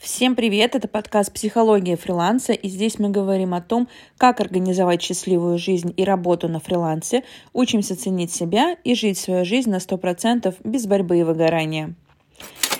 [0.00, 0.74] Всем привет!
[0.74, 6.04] Это подкаст «Психология фриланса», и здесь мы говорим о том, как организовать счастливую жизнь и
[6.04, 11.22] работу на фрилансе, учимся ценить себя и жить свою жизнь на 100% без борьбы и
[11.22, 11.94] выгорания.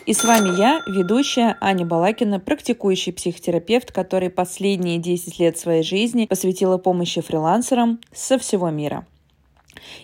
[0.06, 6.24] И с вами я, ведущая Аня Балакина, практикующий психотерапевт, который последние 10 лет своей жизни
[6.24, 9.04] посвятила помощи фрилансерам со всего мира.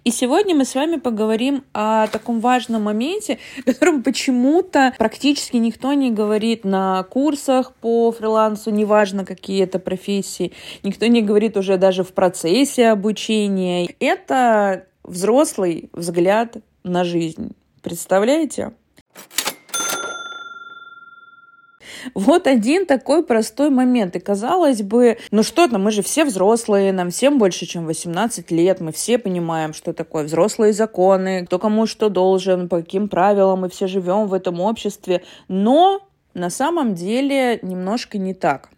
[0.04, 5.92] И сегодня мы с вами поговорим о таком важном моменте, о котором почему-то практически никто
[5.92, 12.04] не говорит на курсах по фрилансу, неважно какие это профессии, никто не говорит уже даже
[12.04, 13.88] в процессе обучения.
[14.00, 17.52] Это взрослый взгляд на жизнь.
[17.82, 18.72] Представляете?
[22.14, 24.16] Вот один такой простой момент.
[24.16, 28.50] И казалось бы, ну что там, мы же все взрослые, нам всем больше, чем 18
[28.50, 33.60] лет, мы все понимаем, что такое взрослые законы, кто кому что должен, по каким правилам,
[33.60, 35.22] мы все живем в этом обществе.
[35.48, 36.00] Но
[36.34, 38.70] на самом деле немножко не так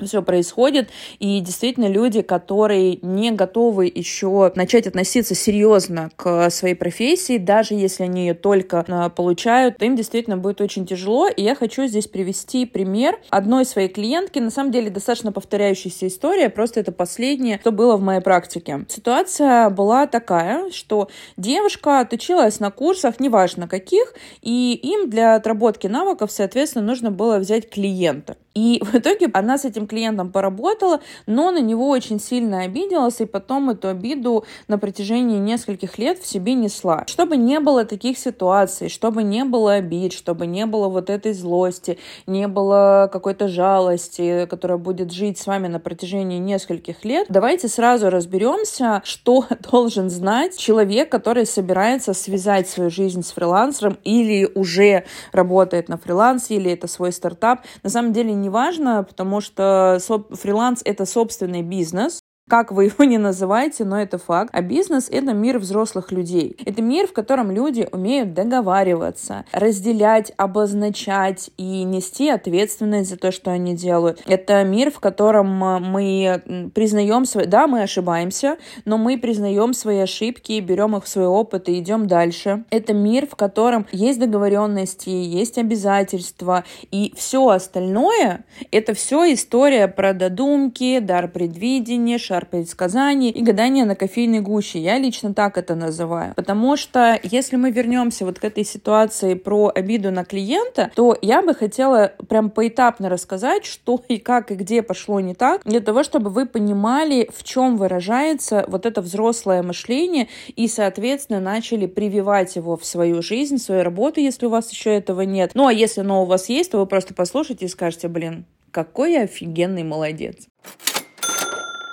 [0.00, 0.88] все происходит,
[1.18, 8.04] и действительно люди, которые не готовы еще начать относиться серьезно к своей профессии, даже если
[8.04, 12.64] они ее только а, получают, им действительно будет очень тяжело, и я хочу здесь привести
[12.64, 17.96] пример одной своей клиентки, на самом деле достаточно повторяющаяся история, просто это последнее, что было
[17.96, 18.86] в моей практике.
[18.88, 26.32] Ситуация была такая, что девушка отучилась на курсах, неважно каких, и им для отработки навыков,
[26.32, 28.36] соответственно, нужно было взять клиента.
[28.54, 33.26] И в итоге она с этим клиентом поработала, но на него очень сильно обиделась, и
[33.26, 37.04] потом эту обиду на протяжении нескольких лет в себе несла.
[37.06, 41.98] Чтобы не было таких ситуаций, чтобы не было обид, чтобы не было вот этой злости,
[42.26, 48.10] не было какой-то жалости, которая будет жить с вами на протяжении нескольких лет, давайте сразу
[48.10, 55.88] разберемся, что должен знать человек, который собирается связать свою жизнь с фрилансером или уже работает
[55.88, 57.62] на фрилансе, или это свой стартап.
[57.82, 59.98] На самом деле не важно, потому что
[60.32, 64.50] фриланс— это собственный бизнес, как вы его не называете, но это факт.
[64.52, 66.56] А бизнес— это мир взрослых людей.
[66.64, 73.50] Это мир, в котором люди умеют договариваться, разделять, обозначать и нести ответственность за то, что
[73.50, 74.22] они делают.
[74.26, 77.46] Это мир, в котором э, мы признаем свои...
[77.46, 82.06] Да, мы ошибаемся, но мы признаем свои ошибки, берем их в свой опыт и идем
[82.06, 82.64] дальше.
[82.70, 90.12] Это мир, в котором есть договоренности, есть обязательства, и все остальное— это все история про
[90.12, 94.78] додумки, дар предвидения, шар предсказаний и гадания на кофейной гуще.
[94.78, 96.32] Я лично так это называю.
[96.34, 101.42] Потому что если мы вернемся вот к этой ситуации про обиду на клиента, то я
[101.42, 106.02] бы хотела прям поэтапно рассказать, что и как и где пошло не так, для того,
[106.04, 112.78] чтобы вы понимали, в чем выражается вот это взрослое мышление и, соответственно, начали прививать его
[112.78, 115.50] в свою жизнь, в свою работу, если у вас еще этого нет.
[115.52, 119.12] Ну, а если оно у вас есть, то вы просто послушайте и скажете, блин, какой
[119.12, 120.46] я офигенный молодец.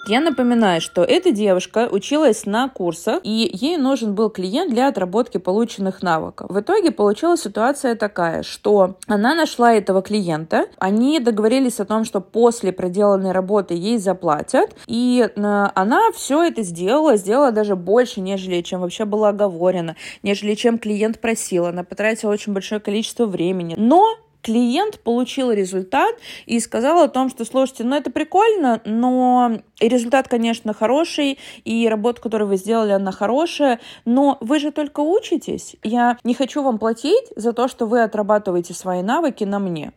[0.10, 5.38] Я напоминаю, что эта девушка училась на курсах, и ей нужен был клиент для отработки
[5.38, 6.50] полученных навыков.
[6.50, 12.22] В итоге получилась ситуация такая, что она нашла этого клиента, они договорились о том, что
[12.22, 18.62] после проделанной работы ей заплатят, и э, она все это сделала, сделала даже больше, нежели
[18.62, 21.68] чем вообще было оговорено, нежели чем клиент просил.
[21.68, 23.76] Она потратила очень большое количество времени.
[23.78, 30.28] Но клиент получил результат и сказал о том, что, слушайте, ну это прикольно, но результат,
[30.28, 35.76] конечно, хороший, и работа, которую вы сделали, она хорошая, но вы же только учитесь.
[35.84, 39.92] Я не хочу вам платить за то, что вы отрабатываете свои навыки на мне.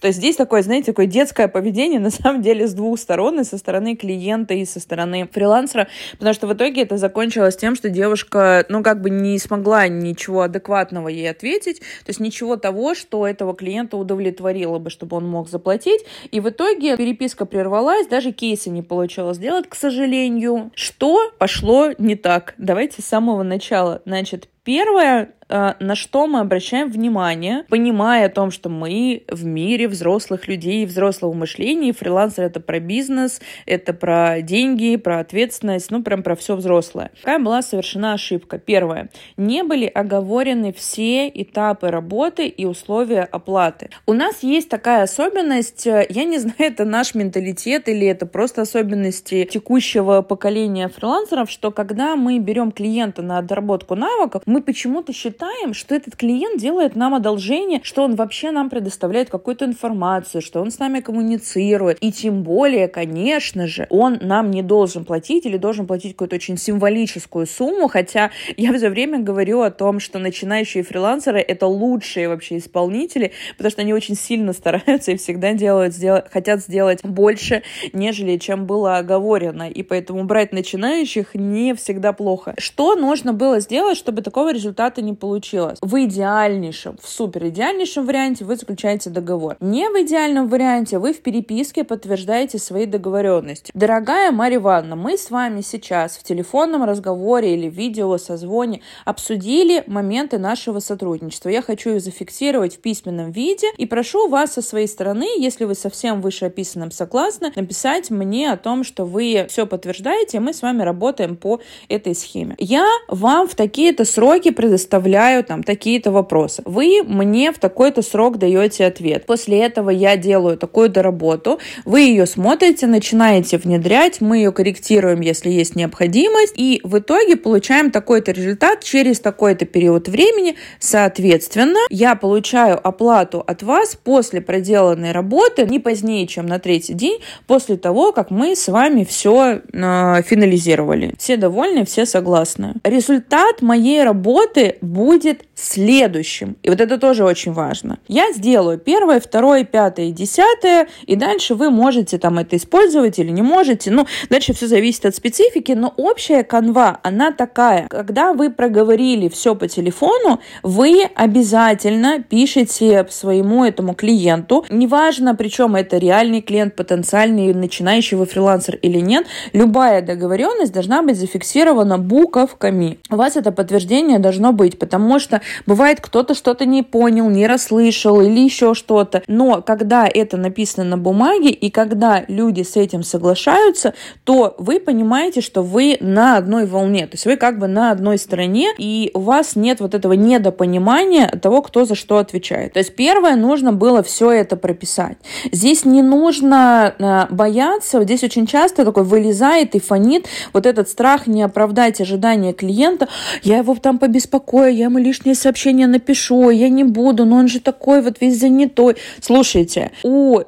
[0.00, 3.44] То есть здесь такое, знаете, такое детское поведение, на самом деле, с двух сторон, и
[3.44, 7.88] со стороны клиента, и со стороны фрилансера, потому что в итоге это закончилось тем, что
[7.88, 13.26] девушка, ну, как бы не смогла ничего адекватного ей ответить, то есть ничего того, что
[13.26, 18.70] этого клиента удовлетворило бы, чтобы он мог заплатить, и в итоге переписка прервалась, даже кейсы
[18.70, 20.70] не получилось сделать, к сожалению.
[20.74, 22.54] Что пошло не так?
[22.58, 24.02] Давайте с самого начала.
[24.04, 29.88] Значит, Первое, э, на что мы обращаем внимание, понимая о том, что мы в мире
[29.88, 36.22] взрослых людей, взрослого мышления, фрилансер это про бизнес, это про деньги, про ответственность, ну прям
[36.22, 37.10] про все взрослое.
[37.20, 38.58] Какая была совершена ошибка?
[38.58, 39.08] Первое.
[39.38, 43.88] Не были оговорены все этапы работы и условия оплаты.
[44.06, 48.62] У нас есть такая особенность, э, я не знаю, это наш менталитет или это просто
[48.62, 55.74] особенности текущего поколения фрилансеров, что когда мы берем клиента на доработку навыков, мы почему-то считаем,
[55.74, 60.72] что этот клиент делает нам одолжение, что он вообще нам предоставляет какую-то информацию, что он
[60.72, 61.98] с нами коммуницирует.
[62.00, 66.58] И тем более, конечно же, он нам не должен платить или должен платить какую-то очень
[66.58, 72.58] символическую сумму, хотя я все время говорю о том, что начинающие фрилансеры— это лучшие вообще
[72.58, 77.62] исполнители, потому что они очень сильно стараются и всегда делают, сделать, хотят сделать больше,
[77.92, 79.70] нежели чем было оговорено.
[79.70, 82.54] И поэтому брать начинающих не всегда плохо.
[82.58, 85.78] Что нужно было сделать, чтобы такого результата не получилось?
[85.82, 89.56] В идеальнейшем, в супер идеальнейшем варианте вы заключаете договор.
[89.60, 93.72] Не в идеальном варианте вы в переписке подтверждаете свои договоренности.
[93.74, 100.38] Дорогая Марья Ивановна, мы с вами сейчас в телефонном разговоре или видео созвоне обсудили моменты
[100.38, 101.48] нашего сотрудничества.
[101.48, 105.74] Я хочу их зафиксировать в письменном виде и прошу вас со своей стороны, если вы
[105.74, 110.82] совсем вышеописанным согласны, написать мне о том, что вы все подтверждаете, и мы с вами
[110.82, 112.54] работаем по этой схеме.
[112.58, 116.62] Я вам в такие-то сроки предоставляю там такие-то вопросы.
[116.64, 119.26] Вы мне в такой-то срок даете ответ.
[119.26, 125.50] После этого я делаю такую-то работу, вы ее смотрите, начинаете внедрять, мы ее корректируем, если
[125.50, 130.56] есть необходимость, и в итоге получаем такой-то результат через такой-то период времени.
[130.78, 137.20] Соответственно, я получаю оплату от вас после проделанной работы не позднее, чем на третий день
[137.46, 141.14] после того, как мы с вами все э, финализировали.
[141.18, 142.74] Все довольны, все согласны.
[142.84, 146.56] Результат моей работы будет следующим.
[146.62, 147.98] И вот это тоже очень важно.
[148.08, 153.42] Я сделаю первое, второе, пятое, десятое, и дальше вы можете там это использовать или не
[153.42, 153.90] можете.
[153.90, 157.86] Ну, дальше все зависит от специфики, но общая канва, она такая.
[157.88, 165.98] Когда вы проговорили все по телефону, вы обязательно пишете своему этому клиенту, неважно, причем это
[165.98, 172.98] реальный клиент, потенциальный, начинающий вы фрилансер или нет, любая договоренность должна быть зафиксирована буковками.
[173.10, 178.20] У вас это подтверждение должно быть, потому что бывает кто-то что-то не понял, не расслышал
[178.20, 179.22] или еще что-то.
[179.26, 185.40] Но когда это написано на бумаге и когда люди с этим соглашаются, то вы понимаете,
[185.40, 189.20] что вы на одной волне, то есть вы как бы на одной стороне, и у
[189.20, 192.72] вас нет вот этого недопонимания того, кто за что отвечает.
[192.74, 195.18] То есть первое, нужно было все это прописать.
[195.52, 201.26] Здесь не нужно э, бояться, здесь очень часто такой вылезает и фонит вот этот страх
[201.26, 203.08] не оправдать ожидания клиента.
[203.42, 207.60] Я его там побеспокою, я ему лишнее сообщение напишу, я не буду, но он же
[207.60, 208.96] такой вот весь занятой.
[209.20, 210.40] Слушайте, у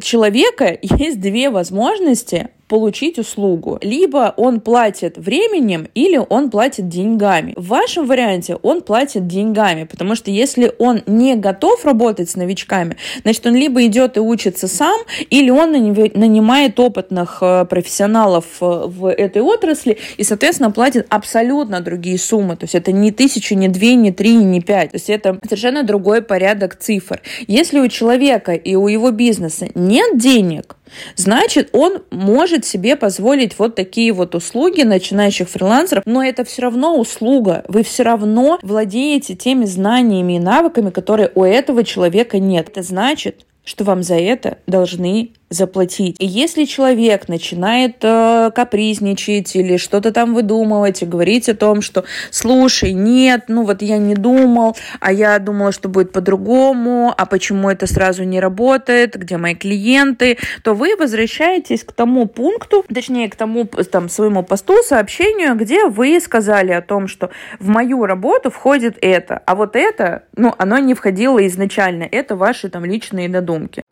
[0.00, 3.78] человека есть две возможности получить услугу.
[3.82, 7.52] Либо он платит временем, или он платит деньгами.
[7.54, 12.96] В вашем варианте он платит деньгами, потому что если он не готов работать с новичками,
[13.22, 15.00] значит, он либо идет и учится сам,
[15.30, 22.18] или он нанимает опытных э, профессионалов э, в этой отрасли и, соответственно, платит абсолютно другие
[22.18, 22.56] суммы.
[22.56, 24.90] То есть это не тысячу, не две, не три, не пять.
[24.90, 27.22] То есть это совершенно другой порядок цифр.
[27.46, 30.74] Если у человека и у его бизнеса нет денег,
[31.16, 36.98] значит, он может себе позволить вот такие вот услуги начинающих фрилансеров, но это все равно
[36.98, 37.64] услуга.
[37.68, 42.68] Вы все равно владеете теми знаниями и навыками, которые у этого человека нет.
[42.68, 46.16] Это значит, что вам за это должны заплатить.
[46.18, 52.04] И если человек начинает э, капризничать или что-то там выдумывать и говорить о том, что
[52.30, 57.70] слушай, нет, ну вот я не думал, а я думала, что будет по-другому, а почему
[57.70, 63.36] это сразу не работает, где мои клиенты, то вы возвращаетесь к тому пункту, точнее к
[63.36, 67.30] тому там своему посту, сообщению, где вы сказали о том, что
[67.60, 72.68] в мою работу входит это, а вот это, ну, оно не входило изначально, это ваши
[72.68, 73.82] там личные додумки.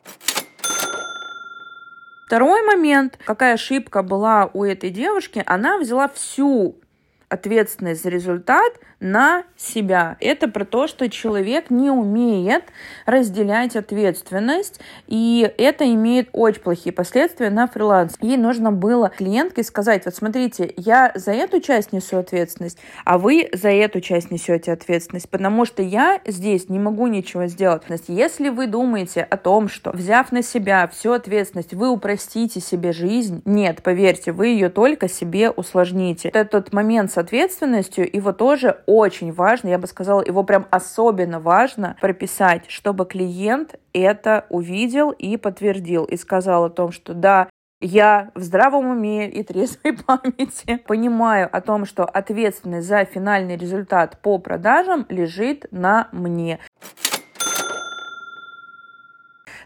[2.33, 6.81] Второй момент, какая ошибка была у этой девушки, она взяла всю
[7.29, 10.17] ответственность за результат на себя.
[10.19, 12.63] Это про то, что человек не умеет
[13.05, 18.15] разделять ответственность, и это имеет очень плохие последствия на фриланс.
[18.21, 23.49] Ей нужно было клиентке сказать, вот смотрите, я за эту часть несу ответственность, а вы
[23.51, 27.83] за эту часть несете ответственность, потому что я здесь не могу ничего сделать.
[28.07, 33.41] Если вы думаете о том, что взяв на себя всю ответственность, вы упростите себе жизнь,
[33.45, 36.29] нет, поверьте, вы ее только себе усложните.
[36.29, 41.95] Этот момент с ответственностью, его тоже очень важно, я бы сказала, его прям особенно важно
[42.01, 47.49] прописать, чтобы клиент это увидел и подтвердил, и сказал о том, что да,
[47.81, 54.19] я в здравом уме и трезвой памяти понимаю о том, что ответственность за финальный результат
[54.21, 56.59] по продажам лежит на мне.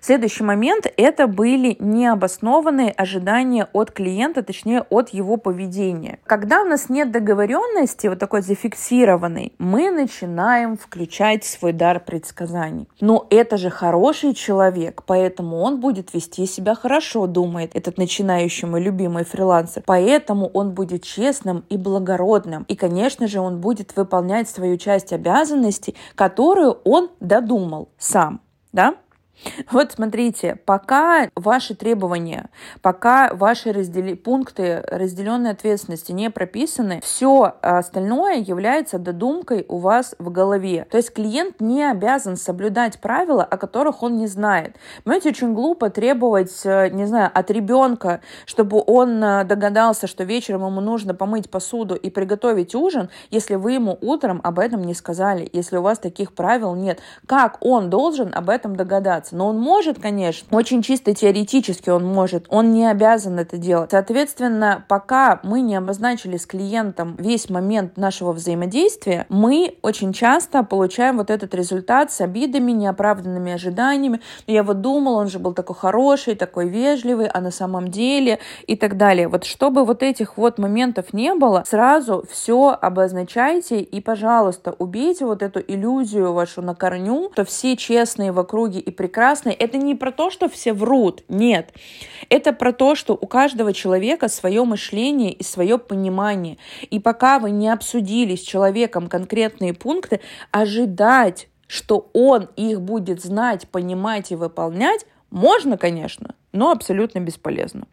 [0.07, 6.19] Следующий момент– это были необоснованные ожидания от клиента, точнее, от его поведения.
[6.23, 12.87] Когда у нас нет договоренности, вот такой зафиксированной, мы начинаем включать свой дар предсказаний.
[13.01, 18.81] Но это же хороший человек, поэтому он будет вести себя хорошо, думает этот начинающий мой
[18.81, 19.83] любимый фрилансер.
[19.85, 22.63] Поэтому он будет честным и благородным.
[22.69, 28.39] И, конечно же, он будет выполнять свою часть обязанностей, которую он додумал сам.
[28.71, 28.95] Да?
[29.71, 32.49] Вот смотрите, пока ваши требования,
[32.81, 34.13] пока ваши раздели...
[34.15, 40.87] пункты разделенной ответственности не прописаны, все остальное является додумкой у вас в голове.
[40.89, 44.75] То есть клиент не обязан соблюдать правила, о которых он не знает.
[45.03, 50.65] Понимаете, очень глупо требовать, э, не знаю, от ребенка, чтобы он э, догадался, что вечером
[50.65, 55.49] ему нужно помыть посуду и приготовить ужин, если вы ему утром об этом не сказали,
[55.53, 56.99] если у вас таких правил нет.
[57.25, 59.26] Как он должен об этом догадаться?
[59.27, 59.35] Заниматься.
[59.35, 63.91] Но он может, конечно, очень чисто теоретически он может, он не обязан это делать.
[63.91, 71.17] Соответственно, пока мы не обозначили с клиентом весь момент нашего взаимодействия, мы очень часто получаем
[71.17, 74.21] вот этот результат с обидами, неоправданными ожиданиями.
[74.47, 78.75] Я вот думал, он же был такой хороший, такой вежливый, а на самом деле и
[78.75, 79.27] так далее.
[79.27, 85.41] Вот чтобы вот этих вот моментов не было, сразу все обозначайте и, пожалуйста, убейте вот
[85.41, 89.95] эту иллюзию вашу на корню, что все честные в округе и прекрасные прекрасной, это не
[89.95, 91.73] про то, что все врут, нет.
[92.29, 96.59] Это про то, что у каждого человека свое мышление и свое понимание.
[96.91, 100.19] И пока вы не обсудили с человеком конкретные пункты,
[100.51, 107.87] ожидать, что он их будет знать, понимать и выполнять, можно, конечно, но абсолютно бесполезно.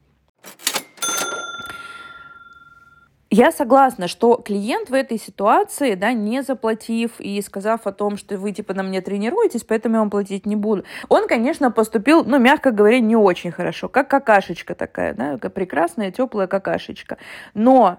[3.37, 8.39] Я согласна, что клиент в этой ситуации, да, не заплатив и сказав о том, что
[8.39, 12.39] вы типа на мне тренируетесь, поэтому я вам платить не буду, он, конечно, поступил, ну,
[12.39, 17.19] мягко говоря, не очень хорошо, как какашечка такая, да, прекрасная теплая какашечка.
[17.55, 17.99] Но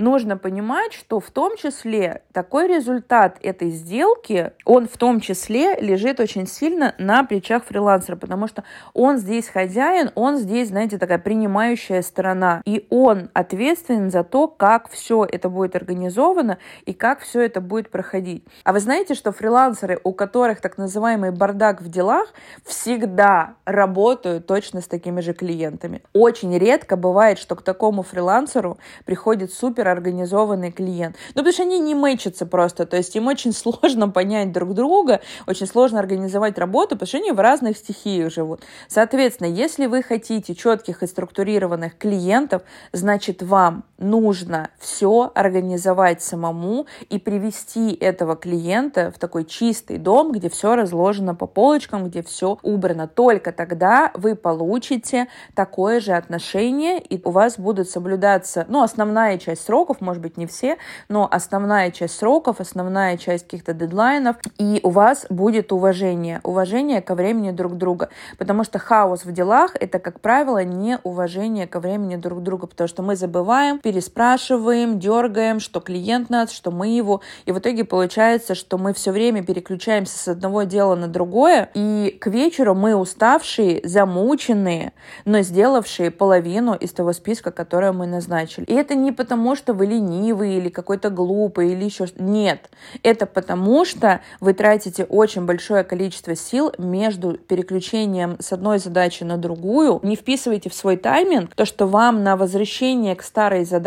[0.00, 6.18] нужно понимать, что в том числе такой результат этой сделки, он в том числе лежит
[6.18, 8.64] очень сильно на плечах фрилансера, потому что
[8.94, 14.88] он здесь хозяин, он здесь, знаете, такая принимающая сторона, и он ответственен за то, как
[14.90, 18.44] все это будет организовано и как все это будет проходить.
[18.64, 22.32] А вы знаете, что фрилансеры, у которых так называемый бардак в делах,
[22.64, 26.02] всегда работают точно с такими же клиентами.
[26.14, 31.16] Очень редко бывает, что к такому фрилансеру приходит супер организованный клиент.
[31.34, 35.20] Ну, потому что они не мэчатся просто, то есть им очень сложно понять друг друга,
[35.46, 38.62] очень сложно организовать работу, потому что они в разных стихиях живут.
[38.88, 47.18] Соответственно, если вы хотите четких и структурированных клиентов, значит, вам нужно все организовать самому и
[47.18, 53.06] привести этого клиента в такой чистый дом, где все разложено по полочкам, где все убрано.
[53.06, 59.64] Только тогда вы получите такое же отношение, и у вас будут соблюдаться, ну, основная часть
[59.64, 60.78] сроков, может быть, не все,
[61.08, 67.14] но основная часть сроков, основная часть каких-то дедлайнов, и у вас будет уважение, уважение ко
[67.14, 72.16] времени друг друга, потому что хаос в делах— это, как правило, не уважение ко времени
[72.16, 77.50] друг друга, потому что мы забываем, переспрашиваем, дергаем, что клиент нас, что мы его, и
[77.50, 82.28] в итоге получается, что мы все время переключаемся с одного дела на другое, и к
[82.28, 84.92] вечеру мы уставшие, замученные,
[85.24, 88.64] но сделавшие половину из того списка, который мы назначили.
[88.66, 92.70] И это не потому, что вы ленивый или какой-то глупый или еще что Нет.
[93.02, 99.36] Это потому, что вы тратите очень большое количество сил между переключением с одной задачи на
[99.36, 99.98] другую.
[100.04, 103.79] Не вписывайте в свой тайминг то, что вам на возвращение к старой задаче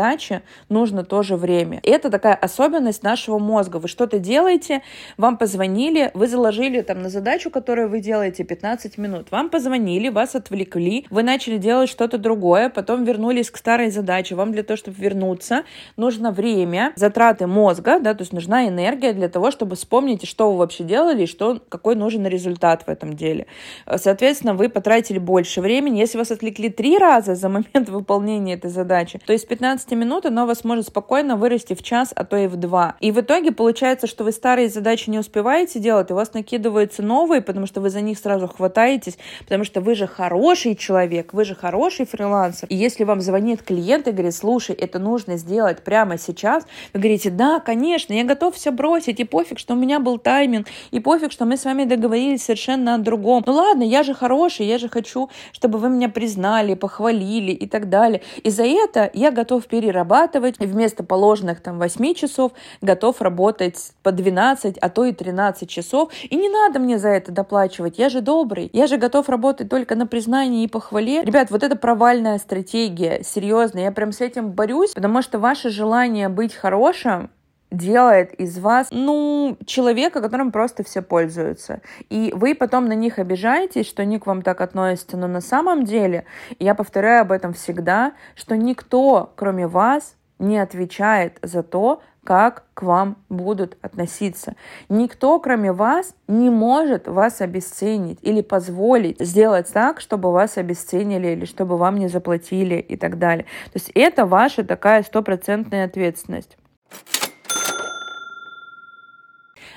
[0.70, 1.80] нужно тоже время.
[1.84, 3.78] Это такая особенность нашего мозга.
[3.78, 4.82] Вы что-то делаете,
[5.18, 9.32] вам позвонили, вы заложили там на задачу, которую вы делаете 15 минут.
[9.32, 14.36] Вам позвонили, вас отвлекли, вы начали делать что-то другое, потом вернулись к старой задаче.
[14.36, 15.64] Вам для того, чтобы вернуться,
[15.98, 20.58] нужно время, затраты мозга, да, то есть нужна энергия для того, чтобы вспомнить, что вы
[20.58, 23.48] вообще делали и что, какой нужен результат в этом деле.
[23.96, 26.00] Соответственно, вы потратили больше времени.
[26.00, 30.46] Если вас отвлекли три раза за момент выполнения этой задачи, то есть 15 минут оно
[30.46, 32.96] вас может спокойно вырасти в час, а то и в два.
[33.00, 37.42] И в итоге получается, что вы старые задачи не успеваете делать, у вас накидываются новые,
[37.42, 41.56] потому что вы за них сразу хватаетесь, потому что вы же хороший человек, вы же
[41.56, 42.68] хороший фрилансер.
[42.70, 47.30] И если вам звонит клиент и говорит, слушай, это нужно сделать прямо сейчас, вы говорите,
[47.30, 51.32] да, конечно, я готов все бросить, и пофиг, что у меня был тайминг, и пофиг,
[51.32, 53.44] что мы с вами договорились совершенно о другом.
[53.46, 57.90] Ну ладно, я же хороший, я же хочу, чтобы вы меня признали, похвалили и так
[57.90, 58.22] далее.
[58.44, 62.52] И за это я готов перерабатывать, и вместо положенных там 8 часов
[62.82, 66.12] готов работать по 12, а то и 13 часов.
[66.30, 69.96] И не надо мне за это доплачивать, я же добрый, я же готов работать только
[69.96, 71.24] на признании и похвале.
[71.24, 76.30] Ребят, вот это провальная стратегия, серьезно, я прям с этим борюсь, потому что ваше желание
[76.30, 77.32] быть хорошим,
[77.74, 81.82] делает из вас, ну, человека, которым просто все пользуются.
[82.10, 85.18] И вы потом на них обижаетесь, что они к вам так относятся.
[85.18, 86.26] Но на самом деле,
[86.60, 92.84] я повторяю об этом всегда, что никто, кроме вас, не отвечает за то, как к
[92.84, 94.56] вам будут относиться.
[94.88, 101.46] Никто, кроме вас, не может вас обесценить или позволить сделать так, чтобы вас обесценили или
[101.46, 103.46] чтобы вам не заплатили и так далее.
[103.66, 106.58] То есть это ваша такая стопроцентная ответственность.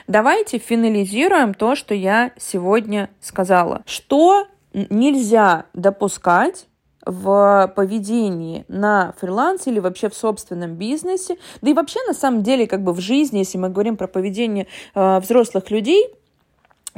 [0.06, 3.82] Давайте финализируем то, что я сегодня сказала.
[3.86, 6.66] Что нельзя допускать
[7.04, 12.66] в поведении на фрилансе или вообще в собственном бизнесе, да и вообще на самом деле
[12.66, 16.06] как бы в жизни, если мы говорим про поведение э, взрослых людей,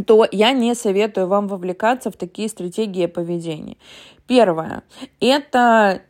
[0.07, 3.77] то я не советую вам вовлекаться в такие стратегии поведения.
[4.27, 4.83] Первое–
[5.21, 6.03] это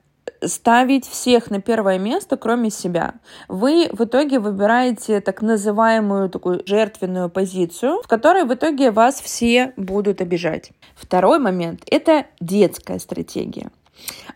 [0.45, 3.14] ставить всех на первое место, кроме себя.
[3.49, 9.73] Вы в итоге выбираете так называемую такую жертвенную позицию, в которой в итоге вас все
[9.76, 10.73] будут обижать.
[10.95, 13.71] Второй момент– это детская стратегия.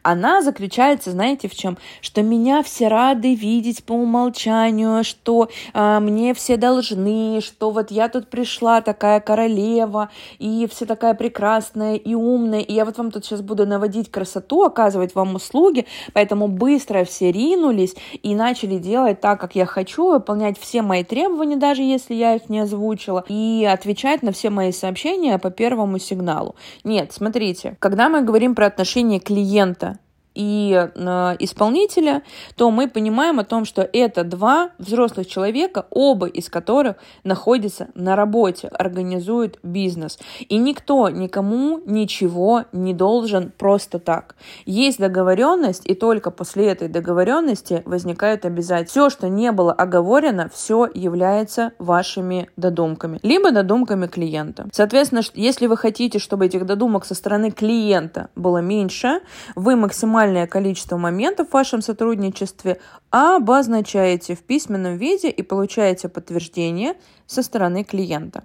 [0.02, 1.78] Она заключается, знаете, в чем?
[2.00, 8.09] Что меня все рады видеть по умолчанию, что э, мне все должны, что вот я
[8.09, 13.25] тут пришла такая королева, и все такая прекрасная и умная, и я вот вам тут
[13.25, 19.40] сейчас буду наводить красоту, оказывать вам услуги, поэтому быстро все ринулись и начали делать так,
[19.40, 24.23] как я хочу, выполнять все мои требования, даже если я их не озвучила, и отвечать
[24.23, 26.57] на все мои сообщения по первому сигналу.
[26.83, 30.01] Нет, смотрите, когда мы говорим про отношения клиента клиента
[30.34, 32.22] и э, исполнителя,
[32.56, 38.16] то мы понимаем о том, что это два взрослых человека, оба из которых находятся на
[38.16, 40.18] работе, организуют бизнес.
[40.48, 44.36] И никто никому ничего не должен просто так.
[44.64, 49.02] Есть договоренность, и только после этой договоренности возникают обязательства.
[49.02, 54.68] Все, что не было оговорено, все является вашими додумками, либо додумками клиента.
[54.72, 59.20] Соответственно, если вы хотите, чтобы этих додумок со стороны клиента было меньше,
[59.54, 62.78] вы максимально минимальное количество моментов в вашем сотрудничестве
[63.10, 66.94] обозначаете в письменном виде и получаете подтверждение
[67.26, 68.44] со стороны клиента.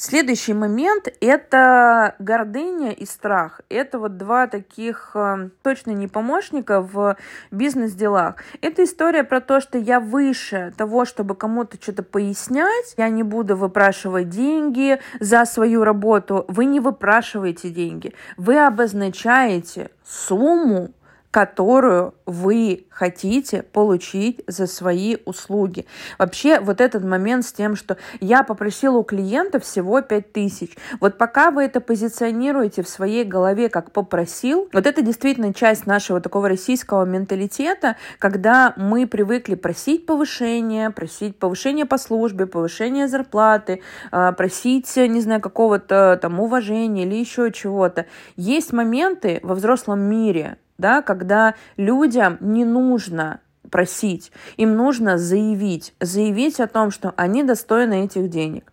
[0.00, 3.62] Следующий момент– это гордыня и страх.
[3.68, 7.16] Это вот два таких э, точно не помощника в
[7.50, 8.36] бизнес-делах.
[8.60, 12.94] Это история про то, что я выше того, чтобы кому-то что-то пояснять.
[12.96, 16.44] Я не буду выпрашивать деньги за свою работу.
[16.46, 18.14] Вы не выпрашиваете деньги.
[18.36, 20.90] Вы обозначаете сумму,
[21.30, 25.86] которую вы хотите получить за свои услуги.
[26.18, 30.76] Вообще вот этот момент с тем, что я попросила у клиента всего 5000.
[31.00, 36.20] Вот пока вы это позиционируете в своей голове как попросил, вот это действительно часть нашего
[36.20, 44.32] такого российского менталитета, когда мы привыкли просить повышения, просить повышения по службе, повышения зарплаты, а,
[44.32, 48.06] просить, не знаю, какого-то там уважения или еще чего-то.
[48.36, 56.60] Есть моменты во взрослом мире, да, когда людям не нужно просить, им нужно заявить, заявить
[56.60, 58.72] о том, что они достойны этих денег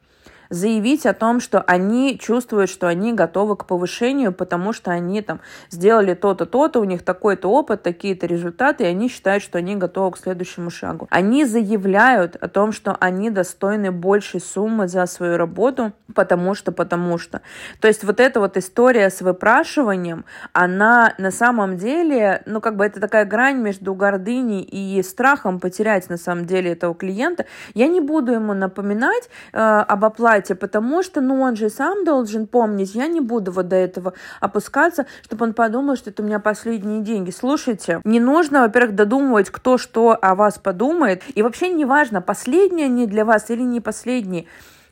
[0.55, 5.41] заявить о том, что они чувствуют, что они готовы к повышению, потому что они там
[5.69, 10.11] сделали то-то, то-то, у них такой-то опыт, такие-то результаты, и они считают, что они готовы
[10.11, 11.07] к следующему шагу.
[11.09, 17.17] Они заявляют о том, что они достойны большей суммы за свою работу, потому что, потому
[17.17, 17.41] что.
[17.81, 22.85] То есть вот эта вот история с выпрашиванием, она на самом деле, ну как бы
[22.85, 27.45] это такая грань между гордыней и страхом потерять на самом деле этого клиента.
[27.73, 32.03] Я не буду ему напоминать э, об оплате оплате, потому что, ну, он же сам
[32.03, 36.25] должен помнить, я не буду вот до этого опускаться, чтобы он подумал, что это у
[36.25, 37.31] меня последние деньги.
[37.31, 42.85] Слушайте, не нужно, во-первых, додумывать, кто что о вас подумает, и вообще не важно, последние
[42.85, 44.45] они для вас или не последние.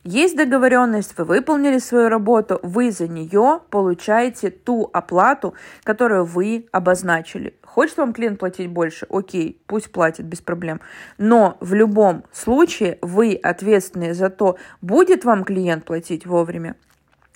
[0.06, 7.54] Есть договоренность, вы выполнили свою работу, вы за нее получаете ту оплату, которую вы обозначили.
[7.62, 9.06] Хочет вам клиент платить больше?
[9.08, 10.82] Окей, пусть платит, без проблем.
[11.16, 16.76] Но в любом случае вы ответственны за то, будет вам клиент платить вовремя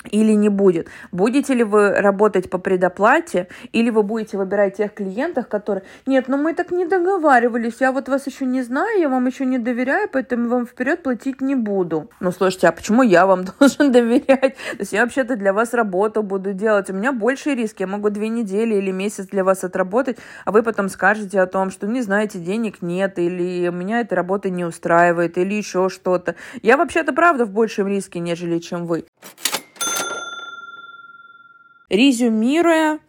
[0.04, 0.88] или не будет.
[1.10, 6.36] Будете ли вы работать по предоплате, или вы будете выбирать тех клиентов, которые, нет, ну
[6.36, 10.08] мы так не договаривались, я вот вас еще не знаю, я вам еще не доверяю,
[10.10, 12.10] поэтому вам вперед платить не буду.
[12.20, 14.54] Ну, слушайте, а почему я вам должен доверять?
[14.54, 18.10] То есть я вообще-то для вас работу буду делать, у меня большие риски, я могу
[18.10, 22.02] две недели или месяц для вас отработать, а вы потом скажете о том, что не
[22.02, 26.36] знаете, денег нет, или меня эта работа не устраивает, или еще что-то.
[26.62, 29.04] Я вообще-то правда в большем риске, нежели чем вы.
[31.88, 33.00] Резюмируя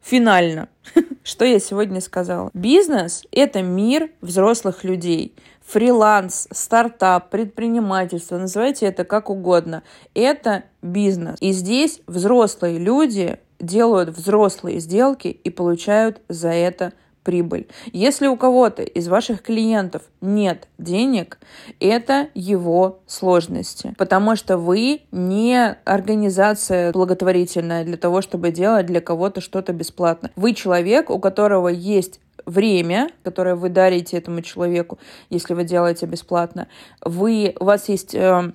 [0.00, 0.68] финально,
[1.22, 2.50] что я сегодня сказала.
[2.54, 5.34] Бизнес– это мир взрослых людей.
[5.66, 9.82] Фриланс, стартап, предпринимательство, называйте это как угодно.
[10.14, 11.36] Это бизнес.
[11.40, 16.92] И здесь взрослые люди делают взрослые сделки и получают за это
[17.22, 17.68] прибыль.
[17.92, 21.38] Если у кого-то из ваших клиентов нет денег,
[21.80, 29.40] это его сложности, потому что вы не организация благотворительная для того, чтобы делать для кого-то
[29.40, 30.30] что-то бесплатно.
[30.36, 34.98] Вы человек, у которого есть время, которое вы дарите этому человеку,
[35.30, 36.68] если вы делаете бесплатно.
[37.00, 38.52] Вы, у вас есть э,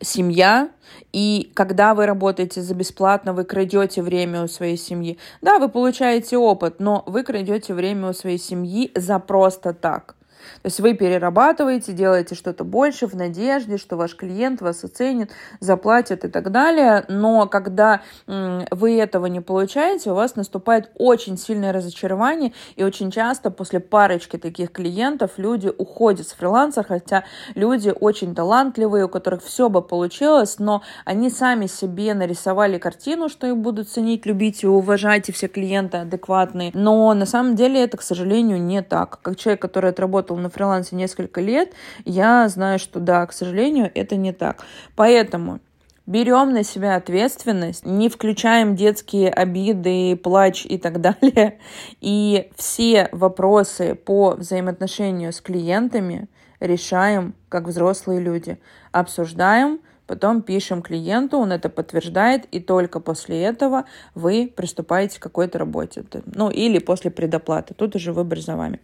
[0.00, 0.70] семья,
[1.12, 5.18] и когда вы работаете за бесплатно, вы крадете время у своей семьи.
[5.40, 10.15] Да, вы получаете опыт, но вы крадете время у своей семьи за просто так.
[10.62, 16.24] То есть вы перерабатываете, делаете что-то больше в надежде, что ваш клиент вас оценит, заплатит
[16.24, 17.04] и так далее.
[17.08, 22.52] Но когда вы этого не получаете, у вас наступает очень сильное разочарование.
[22.76, 29.04] И очень часто после парочки таких клиентов люди уходят с фриланса, хотя люди очень талантливые,
[29.04, 34.26] у которых все бы получилось, но они сами себе нарисовали картину, что их будут ценить,
[34.26, 36.70] любить и уважать, и все клиенты адекватные.
[36.74, 39.20] Но на самом деле это, к сожалению, не так.
[39.22, 41.72] Как человек, который отработал работал на фрилансе несколько лет,
[42.04, 44.64] я знаю, что да, к сожалению, это не так.
[44.96, 45.60] Поэтому
[46.06, 51.58] берем на себя ответственность, не включаем детские обиды, плач и так далее.
[52.00, 56.28] И все вопросы по взаимоотношению с клиентами
[56.60, 58.58] решаем как взрослые люди.
[58.92, 63.84] Обсуждаем, потом пишем клиенту, он это подтверждает, и только после этого
[64.14, 66.04] вы приступаете к какой-то работе.
[66.34, 67.74] Ну, или после предоплаты.
[67.74, 68.80] Тут уже выбор за вами.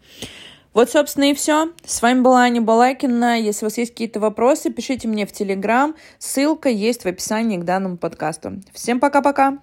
[0.75, 1.71] Вот, собственно, и все.
[1.85, 3.39] С вами была Аня Балакина.
[3.39, 5.95] Если у вас есть какие-то вопросы, пишите мне в Телеграм.
[6.19, 8.61] Ссылка есть в описании к данному подкасту.
[8.73, 9.59] Всем пока-пока!